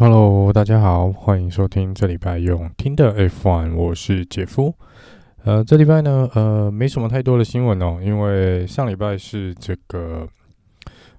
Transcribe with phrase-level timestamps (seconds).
[0.00, 4.74] Hello，大家好，欢迎收听这礼拜用听的 F1，我是杰夫。
[5.44, 10.26] 呃，这礼拜呢，呃，没什么太多的新闻哦，因为上礼拜是这个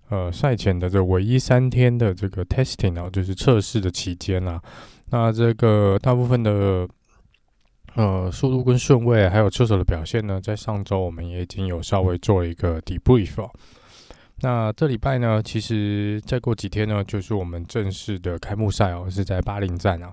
[0.09, 4.59] 呃赛前的这唯一三天的这个 testing 哦，就是测试的期间啦。
[5.11, 6.87] 那这个大部分的
[7.93, 13.47] 呃速度跟顺位，还有车手的表现呢，在上周我们也已经有稍微做了一个 debrief。
[14.41, 20.11] 那这礼拜呢，其实再过几天呢，就是我们正式的开幕赛哦，是在巴林站啊。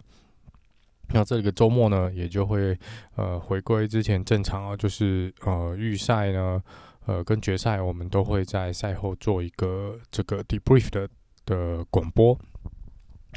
[1.14, 2.78] 那这个周末呢，也就会
[3.16, 6.62] 呃回归之前正常啊，就是呃预赛呢，
[7.06, 11.08] 呃跟决赛，我们都会在赛后做一个这个 debrief 的
[11.46, 12.38] 的广播。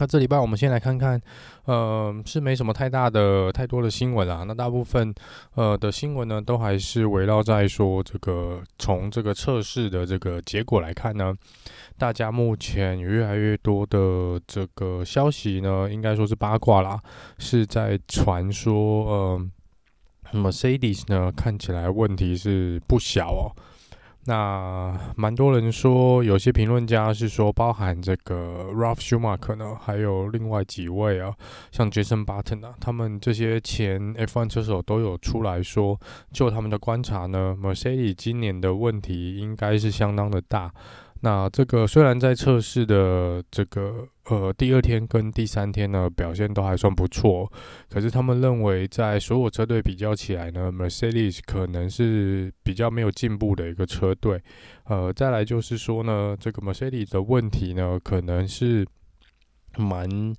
[0.01, 1.21] 那这礼拜我们先来看看，
[1.65, 4.43] 呃，是没什么太大的、太多的新闻啦。
[4.47, 5.13] 那大部分
[5.53, 11.31] 呃的新闻呢，都还是围绕在说这个从这个测试的这个结果来看呢，
[11.99, 16.99] 大家目前有越来越多的这个消息呢，应该说是八卦啦，
[17.37, 18.73] 是在传说，
[19.05, 19.48] 呃
[20.33, 23.54] ，Mercedes 呢看起来问题是不小哦。
[24.25, 31.33] 那蛮多人说，有些评论家是说，包含这个 Ralf Schumacher 呢，还有另外几位啊，
[31.71, 35.99] 像 Jenson Button 啊，他们这些前 F1 车手都有出来说，
[36.31, 40.71] 就他们的观察呢，Mercedes 今年的问题应该是相当的大。
[41.21, 47.51] 那这个虽然在测试的这个呃第二天跟第三天呢表现都还算不错，
[47.89, 54.41] 可是他们认为在所有车队比较起来呢，Mercedes 可能是比较没有进步的一个车队。
[54.85, 58.85] 呃，再来就是说呢，这个 Mercedes 的问题呢，可能是
[59.77, 60.33] 蛮。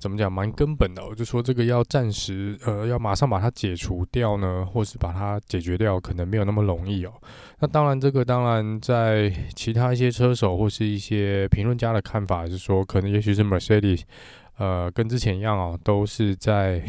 [0.00, 7.12] 怎么讲，蛮根本的，我就说这个要暂时，呃，要马上把它解除掉呢，或是把它解决掉，可能没有那么容易哦。
[7.58, 14.02] 那当然，这个当然在其他一些车手或是一些评论家的看法是说，可能也许是 Mercedes，
[14.56, 16.82] 呃，跟之前一样哦，都是在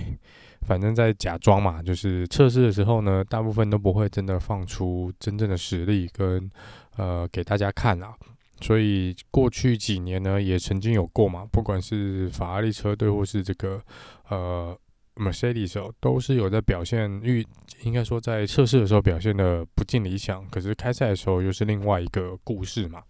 [0.62, 6.50] 反正在假装嘛，就是测试的时候呢，大部分都不会真的放出真正的实力跟
[6.96, 8.14] 呃给大家看啊。
[8.62, 13.82] 所以过去几年呢，也曾经有过嘛，不管是法拉利车队或是这个
[14.30, 14.78] 呃
[15.16, 17.46] Mercedes 都是有在表现，预
[17.84, 23.02] 应该说在测试的时候表现的不尽理想，可是开赛的时候又是另外一个故事嘛。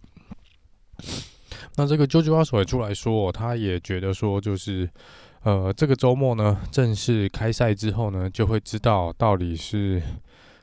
[1.76, 4.88] 那这个 George Russell 也出来说，他也觉得说，就是
[5.42, 10.02] 呃这个周末呢，正式开赛之后呢，就会知道到底是。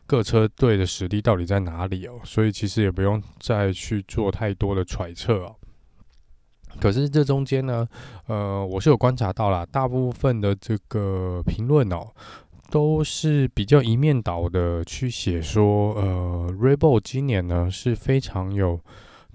[0.10, 2.20] 各车队的实力到底在哪里哦？
[2.24, 5.56] 所以其实也不用再去做太多的揣测哦。
[6.82, 7.88] 可是这中间呢，
[8.26, 12.08] 呃，我是有观察到啦，大部分的这个评论哦，
[12.72, 18.80] 都是比较一面倒的去写说，呃 r e b o l 今年呢是非常有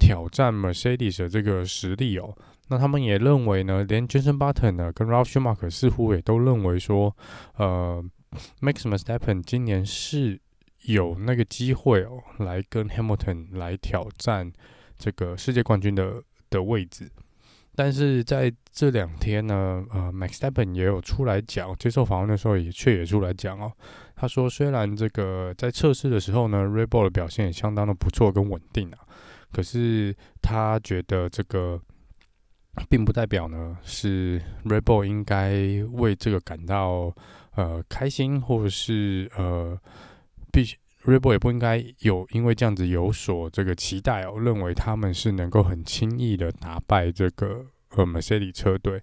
[0.00, 2.36] 挑战 Mercedes 的这个实力哦。
[2.66, 7.16] 那他们也认为呢，连 Jenson Button 呢跟 Ralf Schumacher 似乎也都认为说，
[7.58, 8.04] 呃
[8.60, 10.40] ，Max Verstappen 今年是。
[10.84, 14.52] 有那个机会哦，来跟 Hamilton 来挑战
[14.98, 17.10] 这个世界冠军的的位置，
[17.74, 23.72] 但是在这两天呢，呃，Max Dappen 也有出来讲，接受访问的时候也却也出来讲哦，
[24.14, 28.98] 他说虽然这个在测试的时候呢 r e b o l 的表现也相当的不错跟稳定啊，
[29.52, 31.80] 可是他觉得这个
[32.90, 37.10] 并不代表呢是 r e b o l 应该为这个感到
[37.54, 39.78] 呃开心或者是呃。
[40.54, 47.66] 必须，Red Bull 也不应该有因为这样子有所这个期待哦，认为他们是能够很轻易的打败这个
[47.96, 49.02] 呃 Mercedes 车队。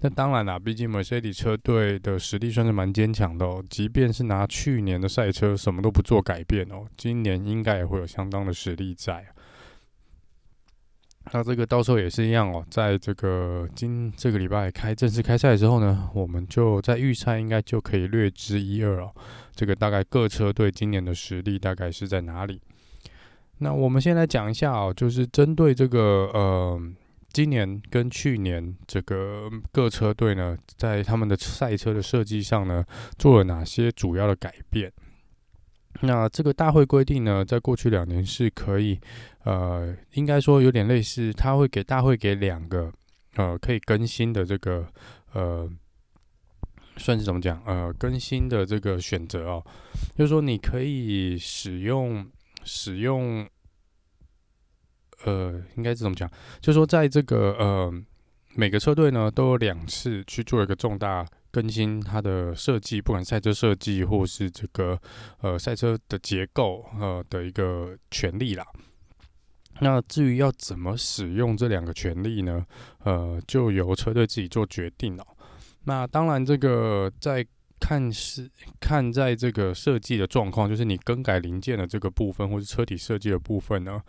[0.00, 9.26] 那当然啦，毕竟 Mercedes 车队的实力算是蛮坚强的哦，即便是拿去年的赛车什么都不做改变哦，今年应该也会有相当的实力在。
[11.32, 19.12] 那这个到时候也是一样哦，在这个今这个礼拜开正式开赛之后呢，我们就在预赛应该就可以略知一二哦。
[19.54, 22.60] 这个大概各车队今年的实力大概是在哪里？
[23.58, 26.80] 那我们先来讲一下哦，就是针对这个呃，
[27.32, 32.84] 今年跟去年这个各车队呢，在他们的赛车的设计上呢，
[33.18, 34.92] 做了哪些主要的改变？
[36.00, 39.00] 那这个大会规定呢，在过去两年是可以，
[39.42, 42.92] 呃，应该说有点类似，他会给大会给两个，
[43.34, 44.86] 呃，可以更新的这个，
[45.32, 45.68] 呃，
[46.96, 47.60] 算是怎么讲？
[47.66, 49.64] 呃，更新的这个选择哦，
[50.16, 52.24] 就是说你可以使用
[52.62, 53.44] 使用，
[55.24, 56.30] 呃，应该是怎么讲？
[56.60, 57.92] 就是说在这个呃
[58.54, 61.26] 每个车队呢都有两次去做一个重大。
[61.50, 65.00] 更新它的设计，不管赛车设计或是这个
[65.40, 68.64] 呃赛车的结构呃的一个权利啦。
[69.80, 72.66] 那至于要怎么使用这两个权利呢？
[73.04, 75.24] 呃，就由车队自己做决定了。
[75.84, 77.46] 那当然，这个在
[77.78, 78.50] 看是
[78.80, 84.02] 看在这个设计的状况，就是你更改零件的这个部分，或是车体设计的部分呢，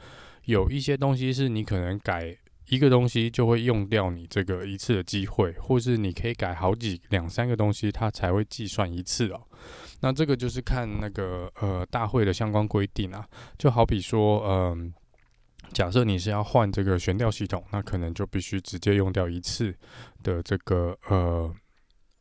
[0.46, 2.36] 有一些东西是你可能改
[2.70, 9.42] 一个东西就会用掉你这个一次的机会，或是你可以改好几两三个东西，它才会计算一次哦。
[10.02, 13.28] 那这个就是看那个呃大会的相关规定啊，
[13.58, 14.94] 就好比说，嗯、
[15.74, 19.76] 假设你是要换这个悬吊系统，那可能就必须直接用掉一次
[20.24, 21.54] 的这个呃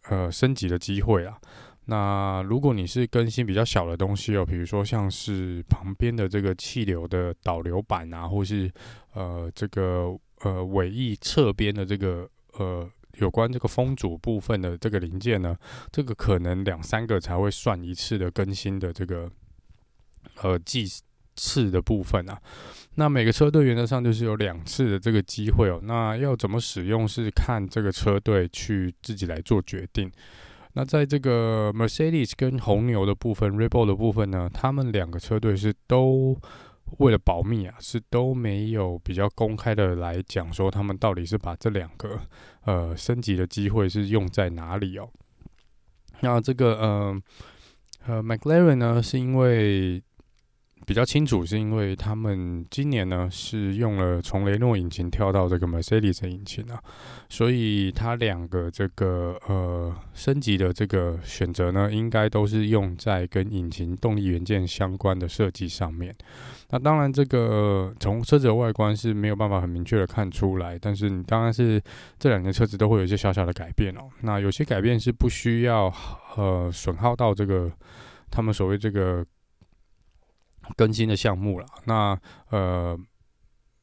[0.09, 1.39] 呃升级的机会啊。
[1.85, 8.71] 那如果你是更新比较小的东西哦，比如说像是旁边的这个气流的导流板啊，或是
[9.15, 12.89] 呃这个呃尾翼侧边的这个呃
[13.19, 15.57] 有关这个风阻部分的这个零件呢，
[15.91, 19.31] 这个可能两三个才会算一次的更新的这个
[20.43, 20.87] 呃计
[21.35, 22.41] 次的部分啊。
[22.95, 25.81] 那每个车队原则上就是有两次的这个机会哦。
[25.83, 30.11] 那要怎么使用是看这个车队去自己来做决定。
[30.75, 36.37] 那在这个 Mercedes 跟红牛的部分，Red Bull 的部分呢，他们两个车队是都
[36.97, 42.19] 为了保密啊，是都没有比较公开的来讲说他们到底是把这两个
[42.65, 45.09] 呃升级的机会是用在哪里哦。
[46.21, 47.23] 那这个呃
[48.07, 50.03] 呃 McLaren 呢，是因为。
[50.87, 56.83] 比较清楚，是因为他们今年呢是用了从雷诺引擎跳到这个 Mercedes 引擎啊，
[57.29, 66.15] 所以它两个这个呃升级的这个选择呢，应该都是用在跟引擎动力元件相关的设计上面。
[66.71, 71.83] 那当然，这个从车子的外观是没有办法很明确的看出来，但是你当然是
[72.19, 74.09] 这两个车子都会有一些小小的改变哦。
[74.23, 75.93] 那有些改变是不需要
[76.37, 77.71] 呃损耗到这个
[78.31, 79.23] 他们所谓这个。
[80.77, 82.19] 更新的项目了，那
[82.51, 82.99] 呃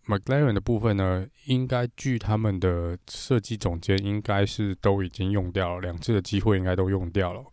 [0.08, 7.44] ，McLaren 的部分呢，应该据他们的设计总监，应该是都已经用掉了两次的机会，应该都用掉了。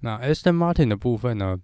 [0.00, 1.58] 那 Aston Martin 的部分呢，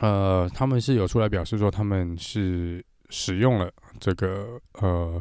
[0.00, 5.20] 呃，他们是有出来表示说，他们是使用了这个呃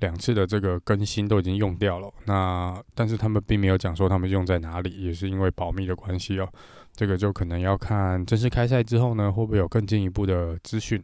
[0.00, 2.12] 两次的这个更新都已经用掉了。
[2.26, 6.48] 那但是他们并没有讲说他们用在哪里，也是因为保密的关系哦。
[6.94, 11.02] 这个就可能要看正式开赛之后呢，会不会有更进一步的资讯。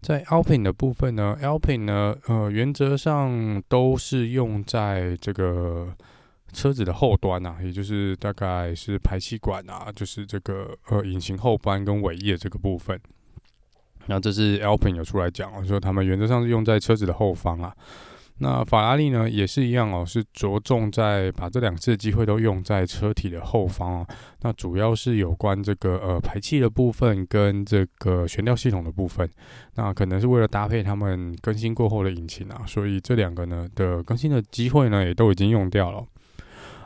[0.00, 5.94] 在 Alpine 的部分呢，Alpine 呢，呃，原则上都是用在这个
[6.52, 13.00] 车子的后端啊，也就是大概是排气管啊，就是这个呃引擎后端跟尾翼的这个部分。
[14.06, 17.72] 那这是 Alpine 有出来讲，说他们原则上是用在车子的后方啊。
[18.42, 24.06] 那法拉利呢也是一样哦，是着重在把这两次机会都用在车体的后方哦。
[24.40, 29.30] 那主要是有关这个呃排气的部分跟这个悬吊系统的部分。
[29.76, 36.04] 那可能是为了搭配他们更新过后的引擎啊，所以这两个呢的更新的机会呢也都已经用掉了。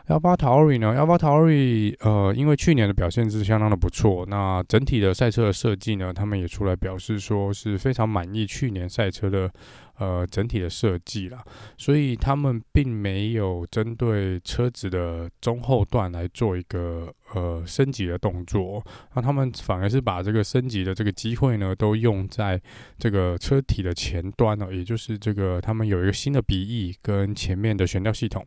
[0.09, 9.51] A 巴 t a r i 呢？a 巴 t a r i 呃，因为去年的表现是相当的不错，那整体的赛车的设计呢，他们也出来表示说是非常满意去年赛车的
[9.99, 11.45] 呃整体的设计啦，
[11.77, 18.81] 所以他们并没有针对车子的中后段来做一个呃升级的动作，
[19.17, 22.63] 那他们反而是把这个升级的这个机会呢，都用在
[22.97, 28.47] 这个车体的前端了，也就是这个他们有一个新的鼻翼跟前面的悬吊系统。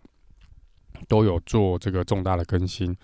[1.07, 2.95] 都有做这个重大的更新。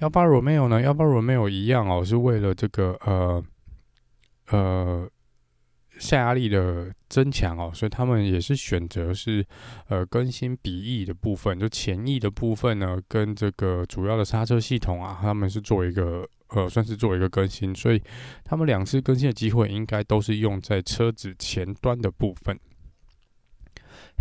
[0.00, 3.44] 幺八 Romeo 呢幺八 Romeo 一样哦，是为了这个呃
[4.50, 5.10] 呃
[5.98, 9.44] 下压力的增强哦，所以他们也是选择是
[9.88, 18.00] 呃更新鼻翼的部分，就前翼的部分呢，跟这个主要的刹车系统啊，他们是做一个呃算是做一个更新，所以
[18.44, 22.56] 他们两次更新的机会应该都是用在车子前端的部分。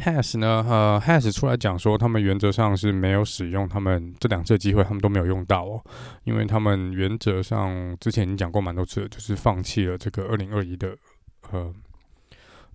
[0.04, 0.64] Has 呢？
[0.70, 5.84] 呃，Has 出来讲说，他们原则上是没有使用他们这两次机会，他们都没有用到哦，
[6.24, 10.96] 因为他们原则上之前已经讲过蛮多次，就是放弃了这个二零二一的
[11.52, 11.74] 呃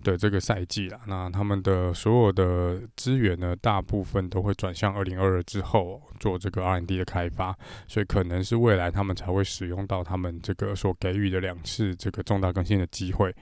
[0.03, 1.01] 的这个赛季了。
[1.07, 13.33] 那他们的所有的资源呢，大部分都会转向二零二二之后做这个 R&D 的开发，所以可能是未来他们才会使用到他们这个所给予的两次这个重大更新的机会。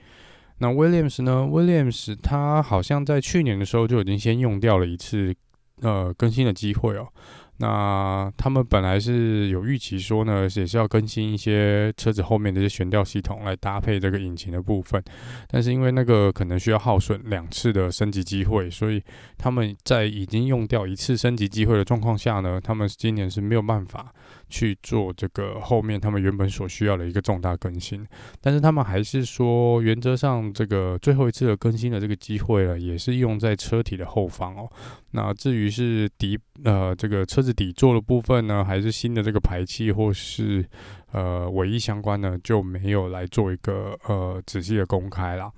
[0.61, 5.33] 那 Williams 呢？Williams 他好像在去年的时候就已经先用掉了一次
[5.81, 7.07] 呃更新的机会哦。
[7.57, 15.03] 那他们本来是有预期说呢，也是要更新一些车子后面的一些悬吊系统来搭配这个引擎的部分，
[15.47, 19.03] 但是因为那个可能需要耗损两次的升级机会，所以
[19.37, 24.11] 他们在已经用掉一次升级机会的状况下呢，他们今年是没有办法
[24.51, 28.05] 去做这个后面他们原本所需要的一个重大更新。
[28.41, 34.69] 但是他们还是说，原则上这个最后一次的更新的这个机会了，也是用在车体的后方哦。
[35.11, 40.63] 那至于是底呃这个车子底座的部分呢，还是新的这个排气或是
[41.13, 45.49] 呃尾翼相关呢，就没有来做一个呃仔细的公开啦。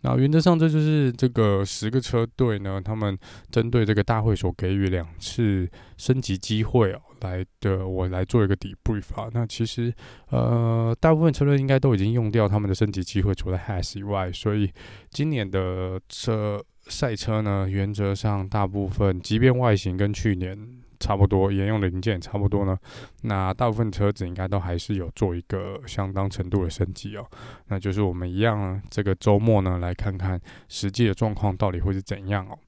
[0.00, 3.18] 那原则上这就是这个十个车队呢，他们
[3.50, 9.28] 针对这个大会所给予两次升级机会哦，来的我来做一个 debrief 啊。
[9.32, 9.92] 那其实
[10.30, 14.72] 呃大部分车队应该都已经用掉他们的升级机会，除了 Has 以外，所以
[15.10, 16.64] 今年的车。
[16.90, 20.56] 赛车呢，原则上大部分，即便外形跟去年
[20.98, 22.78] 差不多，沿用的零件也差不多呢，
[23.24, 27.26] 那大部分车子应该都还是有做一个相当程度的升级哦。
[27.66, 32.58] 那就是我们一样，这个周末呢，来看看实际的状况到底会是怎样哦。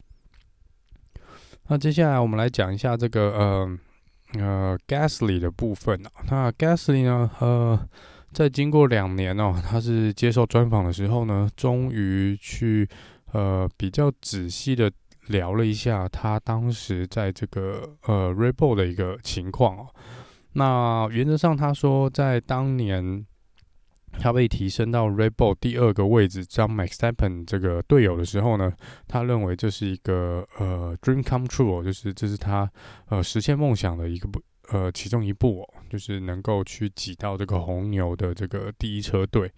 [1.69, 3.79] 那接下来我们来讲一下这个呃
[4.39, 6.11] 呃 Gasly 的部分啊。
[6.29, 7.89] 那 Gasly 呢，呃，
[8.33, 12.89] 在经过两年哦，他是接受专访的时候呢，终于去。
[13.33, 14.91] 呃，比较仔细的
[15.29, 19.87] 聊了一下他当时在这个呃 r e b o l 的一个情况哦。
[20.55, 23.25] 那原则上，他说在当年
[24.19, 28.73] 他被提升到 Red Bull 第二个位置，当 Max Verstappen 这个队友的时候呢，
[29.07, 32.71] 他认为这是一个呃 Dream come true，就是这是他
[33.09, 39.51] 呃实现梦想的一个不呃其中一步哦，就是能够去挤到这个红牛的这个第一车队。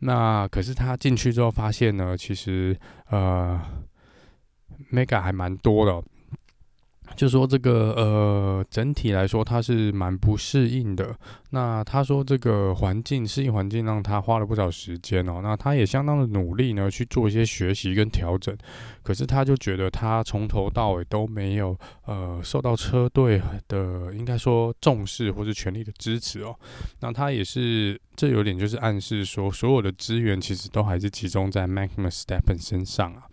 [0.00, 2.76] 那可是他进去之后发现呢，其实
[3.10, 3.60] 呃
[4.92, 6.02] ，Mega 还蛮多的。
[7.16, 11.14] 就说这个呃，整体来说他是蛮不适应的。
[11.50, 15.40] 那他说这个环境适应环境让他花了不少时间哦。
[15.42, 18.56] 那他也相当的努力呢去做一些学习跟调整。
[19.02, 26.56] 可是他就觉得他从头到尾都没有呃受到车队的应该说重视或是全力的支持哦。
[27.00, 33.24] 那他也是这有点就是暗示说所有的资源其实都还是集中在 Max Verstappen 身上啊。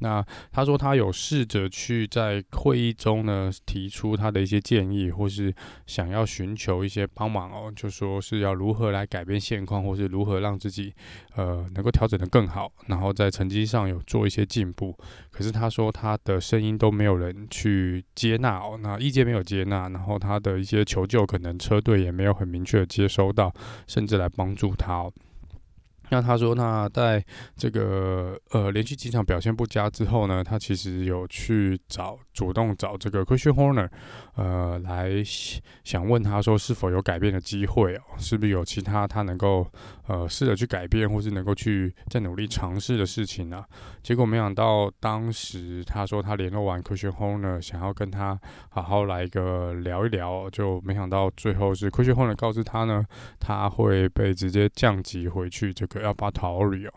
[0.00, 5.54] 那他说他有试着去在会议中呢提出他的一些建议，或是
[5.86, 10.92] 想要寻求一些帮忙哦，就说是要如何来改变现况，或是如何让自己
[11.36, 14.96] 呃能够调整得更好，然后在成绩上有做一些进步。
[15.30, 23.52] 可是他说他的声音都没有人去接纳哦，那意见没有接纳，然后他的一些求救可能车队也没有很明确的接收到，
[23.86, 25.10] 甚至来帮助他。
[26.10, 27.24] 那他说，那在
[27.56, 33.88] 这个呃连续几场表现不佳之后呢，他其实有去找主动找这个 Christian Horner，
[34.34, 35.10] 呃，来
[35.84, 39.66] 想问他说是否有改变的机会哦，是不是有其他他能够
[40.10, 43.64] 呃试着去改变，或是能够去再努力尝试的事情呢、
[44.02, 48.36] 结果没想到当时他说他联络完科学后呢想要跟他
[48.70, 53.04] 好好来一个聊一聊，就没想到最后是科学后呢告知他呢，
[53.38, 56.00] 他会被直接降级回去这个。
[56.00, 56.92] AlphaTauri 哦，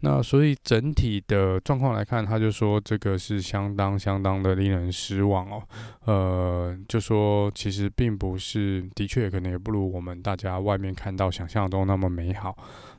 [0.00, 5.62] 那所以整体的状况来看，他就说这个是相当相当的令人失望哦。
[6.04, 12.56] 呃，就说其实并不是，的确可能也不如我们大家外面看到想象中那么美好。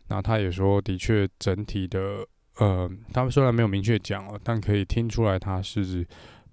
[0.09, 2.25] 那他也说，的确整体的，
[2.57, 6.05] 呃，他们虽然没有明确讲哦，但可以听出来他是。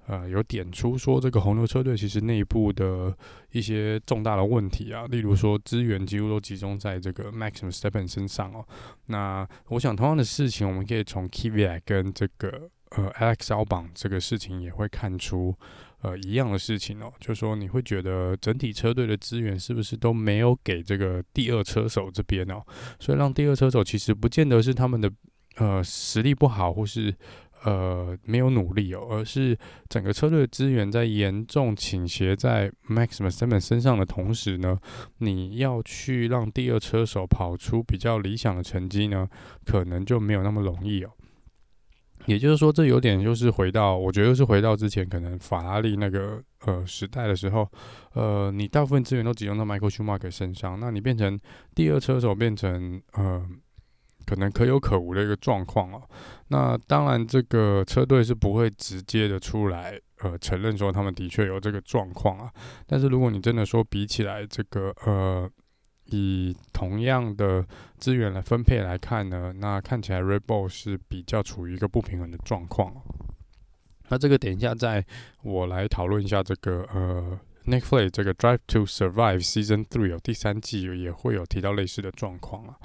[0.08, 3.12] 呃，有点出说这个红牛车队其实内部的
[3.50, 8.64] 一些重大的问题啊，例如说资源几乎都集中在这个 Maxim Steppen 身上哦。
[9.06, 15.52] 那我想同样的事情，我们可以从 Kvyat 跟这个呃 Alex Albon 这个事情也会看出
[16.02, 22.62] 呃一样的事情哦，就是说你会觉得整体车队的资源是不是都没有给这个第二车手这边哦，
[23.00, 25.10] 所以让第二车手其实不见得是他们的
[25.56, 27.12] 呃实力不好或是。
[27.64, 29.58] 呃，没有努力哦，而是
[29.88, 34.78] 整个车队的资源在严重倾斜在 Max Verstappen 身上的同时呢，
[35.18, 39.28] 你要去让第二车手跑出比较理想的成绩呢，
[39.64, 41.10] 可能就没有那么容易哦。
[42.26, 47.68] 也就是说，这有点就是回到，我觉得是回到之前可能法拉利那个呃时代的时候，
[48.14, 51.38] 呃，你大部分资源都集中到 Michael Schumacher 身上，那你变成
[51.74, 53.44] 第二车手变成呃。
[54.26, 56.02] 可能可有可无的一个状况哦。
[56.48, 62.52] 那当然，这个车队是不会直接的出来，呃，承认说他们的确有这个状况啊。
[62.86, 65.50] 但是如果你真的说比起来，这个呃，
[66.06, 67.66] 以同样的
[67.98, 72.92] 资源来分配来看呢，那看起来 Red Bull 是比较处于一个不平衡的状况。
[74.08, 75.04] 那这个等一下，在
[75.42, 82.76] 我来讨论一下这个呃，Netflix 这个 Drive to Survive Season Three 有第三季也会有提到类似的状况啊。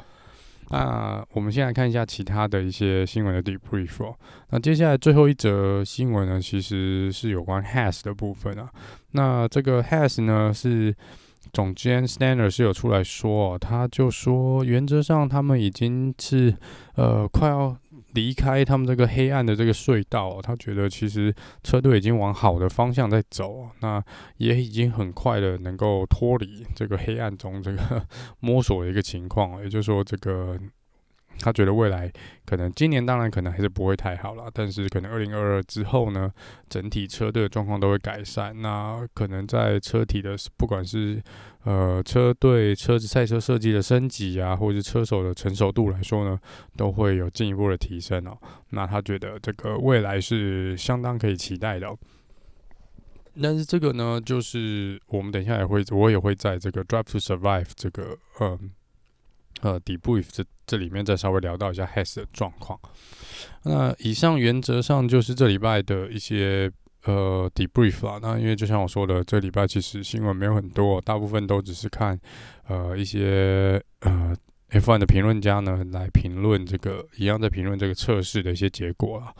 [0.71, 4.15] 那我们先来看一下其他的一些新闻的 debrief 哦。
[4.49, 8.69] 那接下来最后一则新闻呢，其实是有关 has 的部分啊。
[9.11, 10.95] 那这个 has 呢是
[11.53, 16.55] 总监 Stander 是有出来说哦，他就说原则上他们已经是
[16.95, 17.75] 呃快要。
[18.13, 24.03] 离开他们这个黑暗的这个隧道，他觉得其实车队已经往好的方向在走，那
[24.38, 28.06] 也已经很快的能够脱离这个黑暗中这个
[28.39, 30.58] 摸索的一个情况，也就是说这个。
[31.41, 32.12] 他觉得未来
[32.45, 36.31] 可能今年当然可能还是不会太好了，但是可能二零二二之后呢，
[36.69, 38.62] 整体车队的状况都会改善。
[38.62, 41.21] 那可能在车体的不管是
[41.63, 46.39] 呃车队车子赛车设计的升级啊，或者是车手的成熟度来说呢，
[46.77, 48.38] 都会有进一步的提升哦。
[48.69, 51.88] 那他觉得这个未来是相当可以期待的。
[53.41, 58.71] 但是这个呢，就是我们等一下也会，我也会在这个 Drive to Survive 这个嗯。
[59.62, 62.80] 呃，debrief 这这里面再稍微聊到一下 Has 的状况。
[63.63, 66.72] 那以上原则上就是这礼拜的一些
[67.06, 68.20] 呃 debrief 啦。
[68.22, 72.20] 那因为就像我说的，这礼拜其实新闻没有很多，大部分都只是看
[72.68, 74.36] 呃一些呃
[74.72, 79.34] F1 的评论家呢来评论这个一样在评论这个测试的一些结果啦。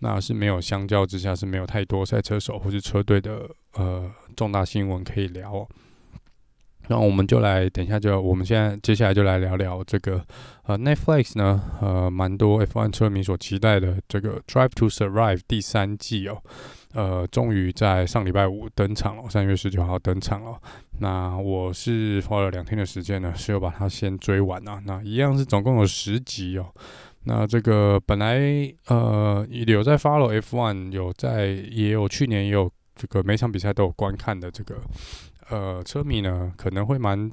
[0.00, 5.68] 那是没有相较之下是没有太多赛车手或是车队的呃重大新闻可以聊。
[6.90, 10.20] 那我们就来，等一下就，我们现在接下来就来聊聊这个，
[10.64, 16.42] 呃，Netflix 呢，呃，蛮多 F1 车迷所期待的这个 Drive to Survive 第三季哦，
[16.92, 20.58] 呃，终于在上礼拜五登场了，三月十九号登场了。
[20.98, 24.82] 那我是花了两天的时间呢，是有把它先追完啊。
[24.84, 26.66] 那一样是总共有十集哦。
[27.22, 28.40] 那这个本来
[28.88, 34.74] 呃有在 follow F1，有在也有去年也有这个每场比赛都有观看的这个。
[35.50, 37.30] 呃，车迷呢可能会蛮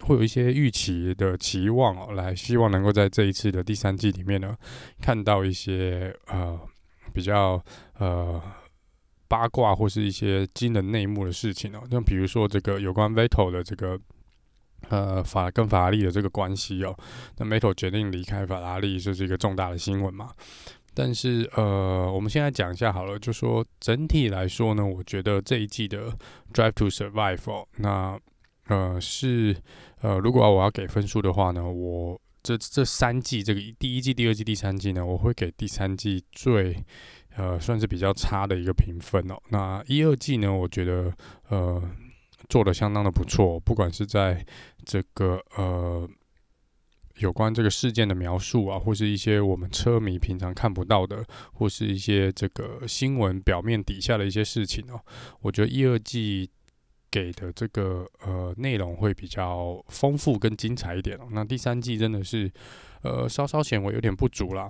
[0.00, 4.56] 会有一些预期的期望哦，来希望能够在这一次的第三季里面呢，
[5.00, 6.58] 看到一些呃
[7.12, 7.62] 比较
[7.98, 8.42] 呃
[9.26, 13.98] 八卦或是一些惊人内幕的事情哦，像比如说这个有关 Vettel 的这个
[14.90, 16.94] 呃法跟法拉利的这个关系哦，
[17.38, 20.30] 那 Vettel 决定离开法拉利，这是一个重大的新闻嘛。
[20.94, 26.16] 但是呃，我们现在讲一下好了，就说整体来说呢，我觉得这一季的
[26.52, 28.18] Drive to Survive 哦，那
[28.68, 29.56] 呃是
[30.00, 36.76] 呃，如果我要给分数的话呢，我这这三季这个第一季、第二季、第三季呢，我会给第三季最
[37.36, 39.34] 呃算是比较差的一个评分哦。
[39.50, 41.12] 那一二季呢，我觉得
[41.48, 41.82] 呃
[42.48, 44.46] 做的相当的不错，不管是在
[44.84, 46.08] 这个呃。
[47.18, 55.00] 有关这个事件的描述啊，或是一些我们车迷平常看不到的，或是一些这个新闻表面底下的一些事情哦，
[55.40, 56.50] 我觉得一二季
[57.10, 61.28] 给的这个呃内容会比较丰富跟精彩一点哦。
[61.30, 62.50] 那第三季真的是
[63.02, 64.68] 呃稍稍显为有点不足啦。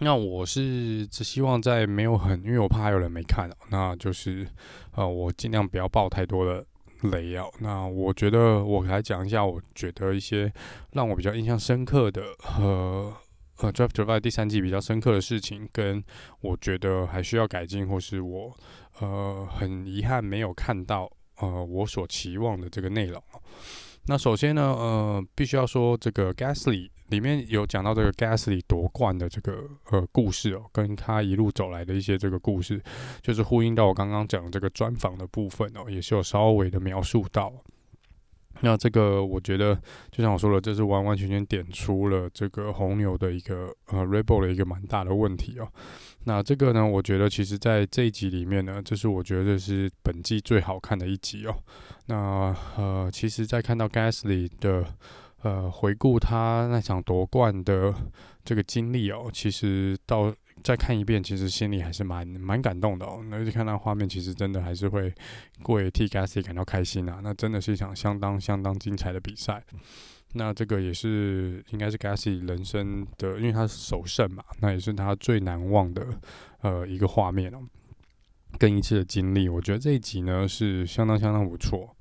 [0.00, 4.46] 那我是只希望在没有很，因为我怕还有人没看哦，那就是
[4.92, 6.66] 呃我尽量不要爆太多的。
[7.02, 10.52] 雷奥，那我觉得我来讲一下，我觉得一些
[10.92, 13.12] 让我比较印象深刻的和
[13.58, 16.02] 呃《Drive to Survive》第三季比较深刻的事情，跟
[16.40, 18.56] 我觉得还需要改进，或是我
[19.00, 23.22] 呃很遗憾没有看到呃我所期望的这个内容。
[24.06, 26.90] 那首先呢，呃，必须要说这个 Gasly。
[27.10, 32.80] 里面有讲到这个 Gasly 夺冠的这个呃故事哦，跟他一路走来的一些这个故事，
[33.20, 37.52] 就是呼应到我刚刚讲的这个专访的部分哦，也是有稍微的描述到。
[38.62, 39.74] 那这个我觉得，
[40.10, 45.66] 就像我说的，这是完完全全点出了这个红牛的一个呃 Red Bull 的一个蛮大的问题哦。
[46.24, 51.56] 那这个呢，我觉得其实在这一集里面呢，这是我觉得是本季最好看的一集哦。
[52.06, 54.84] 那呃，其实，在看到 Gasly 的。
[55.42, 57.94] 呃，回顾他那场夺冠的
[58.44, 63.24] 这个经历哦，其实到再看一遍，其实心里还是蛮蛮感动的哦。
[63.30, 65.10] 那就看到画面，其实真的还是会
[65.68, 67.20] 为替 Gasly 感到开心呐。
[67.22, 69.64] 那真的是一场相当相当精彩的比赛。
[70.34, 76.06] 那这个也是应该是 Gasly 人生的，因为他是首胜嘛，那也是他最难忘的
[76.60, 77.58] 呃一个画面哦，
[78.58, 79.48] 跟一次的经历。
[79.48, 81.96] 我觉得这一集呢是相当相当不错。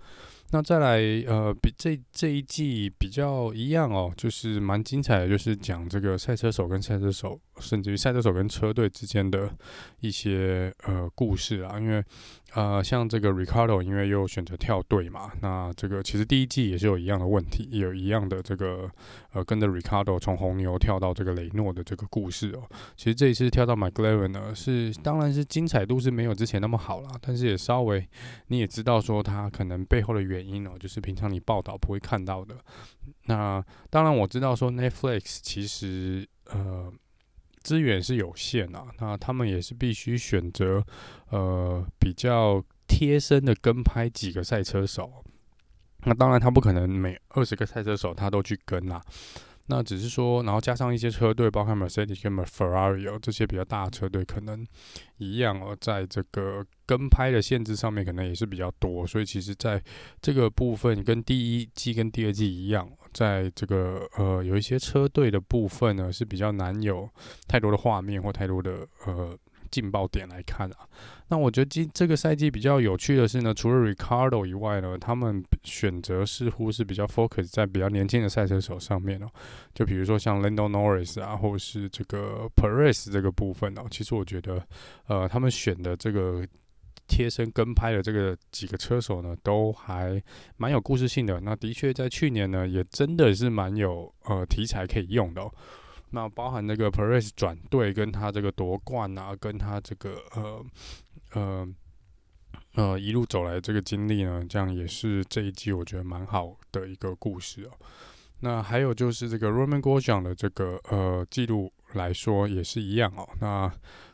[0.52, 9.50] 那再来，呃，比这这一季比较一样哦，就是蛮精彩的，就是讲这个赛车手跟赛车手甚至于赛车手跟车队之间的
[10.00, 12.04] 一些呃故事啊，因为
[12.54, 18.90] 呃像这个 Ricardo 因为又选择跳队嘛，那这个其实第一季也是有一样的问题，也有一样的这个
[19.34, 22.64] 呃跟着 Ricardo 从红牛跳到这个雷诺的这个故事哦。
[22.96, 28.08] 其实这一次跳到 McLaren 呢，是当然是精彩度是没有之前那么好啦，但是也稍微
[28.48, 32.56] 你也知道说他可能背后的原因哦，就是平常你报道不会看到的。
[33.26, 36.92] 那当然我知道说 Netflix 其实呃。
[37.62, 40.84] 资源是有限啊，那他们也是必须选择
[41.30, 45.12] 呃比较贴身的跟拍几个赛车手。
[46.06, 49.02] 那当然他不可能每二十个赛车手他都去跟啦。
[49.72, 54.66] 那只是说，然后加上一些车队，包括 Mercedes 跟 Ferrari，这些比较大的车队，可能
[55.18, 59.06] 一样哦，在这个跟拍的限制上面，可能也是比较多。
[59.06, 59.80] 所以其实在
[60.24, 67.10] 这个部分，跟第一季跟第二季一样，在这个呃有一些车队的部分呢，是比较难有
[67.48, 69.38] 太多的画面或太多的呃。
[69.72, 70.78] 劲爆点来看啊，
[71.28, 79.28] 那我觉得今这个赛季比较有趣的是呢，除了 Ricardo 以外呢，他们选择似乎是比较 focus 在比较年轻的赛车手上面哦，
[79.76, 84.60] 就比如说像 Lando Norris 啊，或是这个 Perez 这个部分哦，其实我觉得，
[85.06, 86.44] 呃，他们选的这个
[87.10, 90.22] 贴身跟拍的这个几个车手呢，都还
[90.58, 91.40] 蛮有故事性的。
[91.42, 95.52] 那的确在去年呢，也真的是蛮有呃题材可以用的哦。
[96.12, 100.66] 那包含那个 Perez 转队，跟他这个夺冠啊，跟他这个呃
[101.34, 101.68] 呃
[102.76, 107.72] 呃一路走来这个经历呢，这样也是这一季我觉得蛮好的一个故事哦。
[108.42, 113.28] 那还有就是这个 Roman Grosjean 的这个呃记录来说也是一样哦。
[113.40, 113.72] 那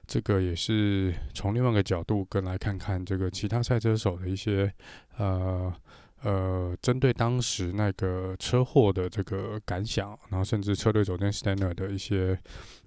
[0.08, 4.72] 这个也是从另外一个角度跟来看看这个其他赛车手的一些
[5.18, 5.74] 呃。
[6.22, 12.36] 呃，针对当时那个车祸的这个感想，然后甚至车队总监 Steiner 的一些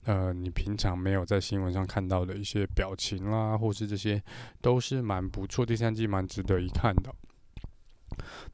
[0.06, 4.20] 呃，你平常没有在新闻上看到的一些表情啦，或是这些
[4.60, 7.14] 都是蛮不错，第三季蛮值得一看的。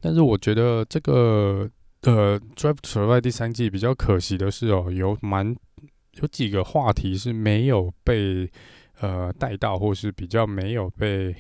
[0.03, 1.67] 但是我觉得这个
[2.03, 5.57] 呃，Drive to Survive 第三季比较可惜的是哦，有蛮
[6.21, 8.51] 有几个话题是没有被
[9.01, 11.35] 呃带到，或是比较没有被。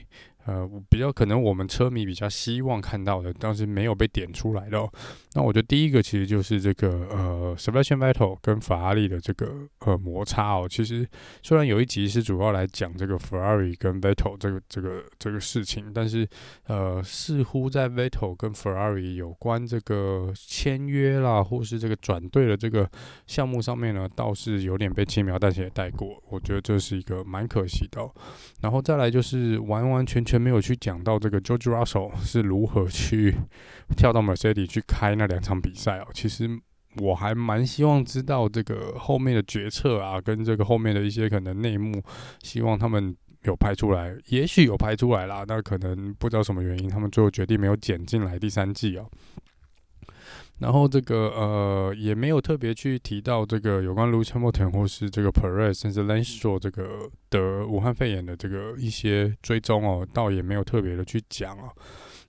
[0.46, 4.92] 呃，比较可能我们车迷比较希望看到的，但是没有被点出来的哦。
[5.32, 10.68] 那我觉得第一个其实就是这个呃，Sebastian Vettel 跟法拉利的这个呃摩擦哦。
[10.68, 11.08] 其实
[11.42, 16.28] 虽然有一集是主要来讲这个 Ferrari 跟 Vettel 这个这个这个事情，但是
[16.66, 22.88] 呃，似乎在 Vettel 跟 Ferrari 有关这个签约啦，或是这个转队的这个
[23.26, 26.22] 项目上面呢，倒是有点被轻描淡写带过。
[26.28, 28.12] 我觉得这是一个蛮可惜的哦。
[28.60, 30.33] 然后再来就是完完全全。
[30.38, 33.34] 没有去讲到这个 George Russell 是如何去
[33.96, 36.06] 跳到 Mercedes 去开那两场比赛哦。
[36.12, 36.48] 其实
[36.96, 42.02] 我还蛮希望知道这个后面的决策啊，跟这个后面的一些可能内幕，
[42.42, 44.16] 希望他们有拍出来。
[44.28, 49.10] 也许有拍出来啦，那可能不知道什么原因，他们最后决定没有剪进来第三季哦。
[50.58, 61.70] 然后这个呃也没有特别去提到这个有关 Lewis Hamilton 或是这个 Perez 甚至 Stroll 这个的武汉肺炎的这个一些追踪哦，倒也没有特别的去讲哦。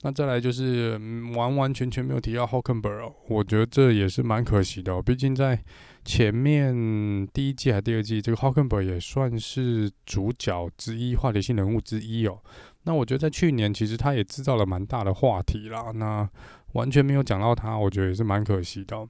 [0.02, 1.00] 那再来就是
[1.34, 5.02] 完完全全没有提到 Hulkenberg 哦，我觉得这也是蛮可惜的哦。
[5.02, 5.58] 毕竟在
[6.04, 12.38] 前面第一季还第二季，这个 Hulkenberg 也算是主角之一、话题性人物之一哦。
[12.84, 15.90] 那我觉得在去年其实他也制造了蛮大的话题啦。
[15.94, 16.28] 那
[16.76, 19.08] 完全没有讲到他，我觉得也是蛮可惜的。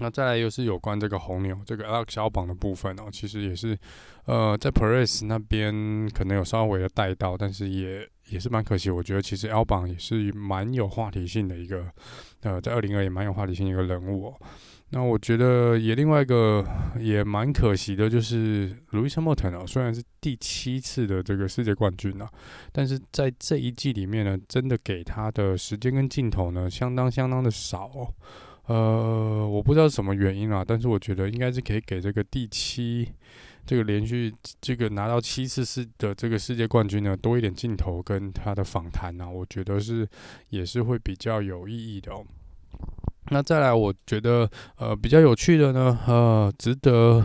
[0.00, 3.76] 那再来又是有关这个红牛这个 Alex Albon 的部分哦，其实也是
[4.26, 8.90] 呃在 Perez 那边可能有稍微的带到，但是也也是蛮可惜。
[8.90, 11.84] 我觉得其实 L 榜也是蛮有话题性的一个
[12.42, 14.34] 呃，在二零二也蛮有话题性的一个人物哦。
[14.90, 16.66] 那我觉得也另外一个
[16.98, 22.26] 也蛮可惜的，就是 Lewis Hamilton 啊，虽然是第七次的这个世界冠军啊，
[22.72, 28.14] 但是在这一季里面呢，真的给他的时间跟镜头呢，相当相当的少哦。
[28.64, 33.06] 呃，我不知道什么原因啊，但是我觉得应该是可以给这个第七
[33.66, 40.08] 这个连续这个拿到七次世的这个世界冠军呢，多一点镜头跟他的访谈呢，我觉得是
[40.48, 42.24] 也是会比较有意义的哦。
[43.30, 47.22] 那再来，我觉得呃比较有趣的呢，呃，值得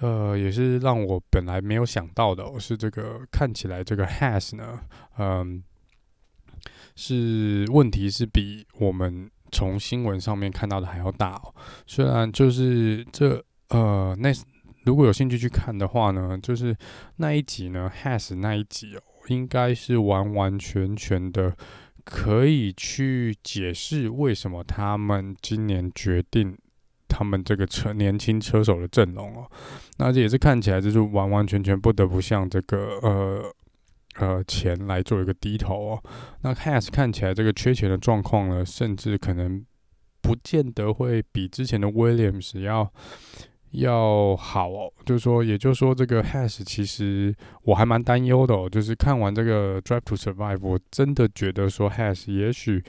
[0.00, 4.80] 呃也是让我本来没有想到的，是这个看起来这个 has 呢，
[5.18, 5.62] 嗯、
[6.96, 11.54] 是问题是比我们从新闻上面看到的还要大哦。
[11.86, 14.30] 虽然就是这呃那
[14.84, 16.76] 如果有兴趣去看的话呢，就是
[17.16, 21.56] 那一集呢 has 那一集哦，应该是完完全全的。
[22.06, 26.56] 可以去解释为什么他们今年决定
[27.08, 29.50] 他们这个车年轻车手的阵容哦。
[29.98, 33.52] 那这也是看起来就是完完全全不得不向这个呃
[34.20, 36.02] 呃钱来做一个低头哦。
[36.42, 39.66] 那 Has 看起来这个缺钱的状况呢，甚至可能
[40.22, 42.92] 不见得会比之前的 Williams 要。
[43.76, 48.68] 要好哦，就是说，也就是说，这个 Has 其实我还蛮担忧的哦。
[48.68, 52.82] 就是看完这个 Drive to Survive，我真的觉得说 Has 也许，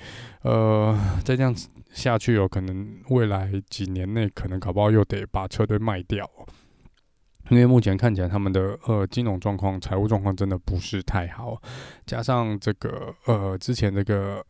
[0.44, 6.30] 呃，再这样子下去有可能未来几年内可能搞不好又得把车队卖掉，
[7.50, 11.62] 因为目前看起来他们的呃金融状况、财务状况真的不是太好，
[12.06, 14.42] 加上这个呃之前这个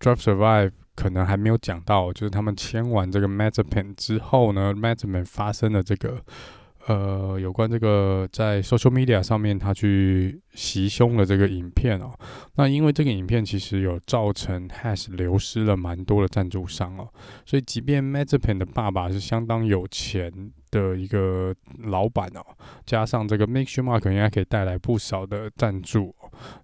[0.00, 0.72] Drive Survive。
[0.98, 6.20] 可能还没有讲到，就是他们签完这个 Mazepin 之后呢，Mazepin 发生了这个
[6.88, 12.10] 呃有关这个在 social media 上面他去袭胸的这个影片哦。
[12.56, 17.08] 那因为这个影片其实有造成 Haas 流失了蛮多的赞助商哦，
[17.46, 20.32] 所以即便 Mazepin 的爸爸是相当有钱
[20.72, 22.42] 的一个老板哦，
[22.84, 26.12] 加上这个 Make sure Mark 应该可以带来不少的赞助。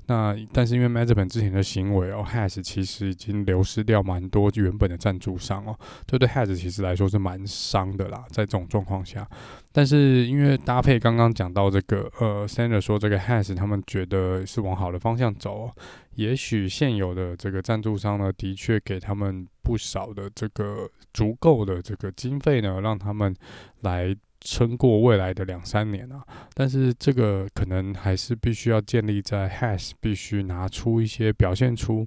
[0.06, 9.28] 那但是因为 Mazepin 之前的行为哦，Has 其实已经流失掉蛮多原本的赞助商哦，这对 Has 其实来说是蛮伤的啦，在这种状况下，
[9.72, 15.72] 但是因为搭配刚刚讲到这个呃，Sander 说这个 Has 他们觉得是往好的方向走哦，
[16.16, 23.34] 也许现有的这个赞助商呢，的确给他们不少的这个足够的这个经费呢，让他们
[23.80, 24.14] 来。
[24.44, 32.06] 撑过未来的两三年啊，但是这个可能还是必须要建立在 Has 必须拿出一些表现出，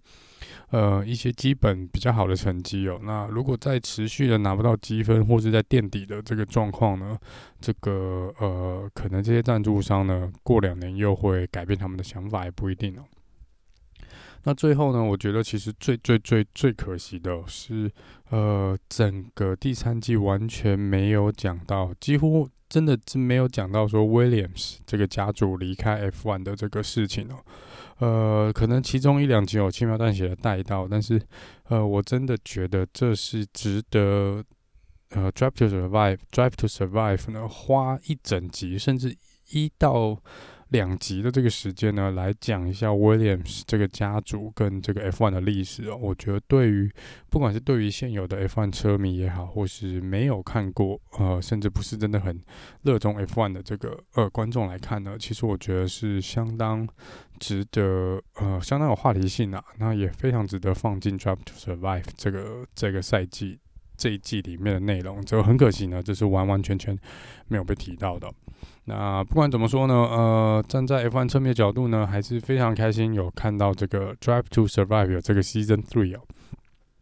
[0.69, 2.99] 呃一些基本比较好的成绩哦。
[3.03, 7.17] 那如果再持续的拿不到积分，或是在垫底的这个状况呢，
[7.59, 13.03] 这个呃可能这些赞助商呢过两年又会改变他们的想法也不一定哦。
[14.47, 17.91] 那最后呢，我觉得其实最最最最可惜的是。
[18.29, 27.37] 呃，整个第三季完全没有讲到，几乎真的是没有讲到说 Williams 这个家族离开 F1 的这个事情哦。
[27.99, 31.21] 呃，可能其中一两集有轻描淡写的带到，但是
[31.69, 34.43] 呃，我真的觉得这是值得
[35.09, 39.13] 呃 Drive to Survive Drive to Survive 呢花一整集，甚至
[39.51, 40.21] 一到。
[40.69, 45.95] 两集的这个时间呢，来讲一下 Williams 这个家族跟这个 F1 的历史哦。
[45.95, 46.91] 我觉得对于
[47.29, 52.37] 不管是对于现有的 F1 车迷也好，或是没有看过呃，甚至不是真的很
[52.81, 56.87] 热衷 F1 的这个呃观众来看呢，其实我觉得是相当
[57.39, 59.63] 值得呃，相当有话题性啊。
[59.77, 63.57] 那也非常值得放进 Drive to Survive 这个这个赛季
[63.95, 65.23] 这一季里面的内容。
[65.23, 66.97] 这很可惜呢，这是完完全全
[67.47, 68.29] 没有被提到的。
[68.89, 76.21] 那不管怎么说呢，呃，站在 F1 侧面角度呢，还是非常开心有看到这个 Drive to Survive 有这个 Season Three 哦，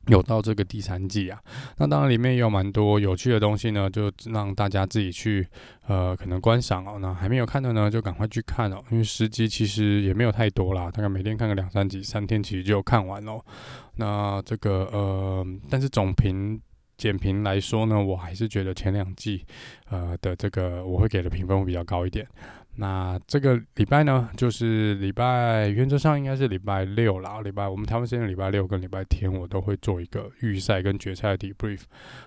[0.08, 1.40] 有到这个第三季啊。
[1.78, 5.48] 那当然里面也有蛮多有趣的东西呢，就让大家自己去
[5.86, 6.98] 呃可能观赏哦。
[7.00, 13.40] 那还没有看的呢，就赶快去看哦，因为时集其实也没有太多啦，大概每天看个两三集，三天其实就看完喽。
[13.98, 16.60] 那这个呃，但是总评。
[16.98, 19.46] 简评来说呢，我还是觉得前两季，
[19.90, 22.28] 呃的这个我会给的评分会比较高一点。
[22.78, 31.84] 那这个礼拜呢，就是礼拜原则上应该是礼拜六啦，礼拜我们台湾时间礼拜六跟礼拜天我都会做一个预赛跟决赛的 debrief。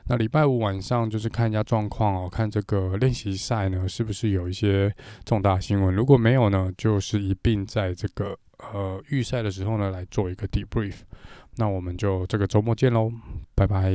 [0.09, 4.91] 那礼拜五晚上就是看一下状况哦，看这个练习赛呢是不是有一些
[5.27, 8.35] 重大新闻，如果没有呢，就是一并在这个
[8.73, 11.01] 呃预赛的时候呢来做一个 debrief。
[11.57, 13.13] 那我们就这个周末见喽，
[13.55, 13.93] 拜拜。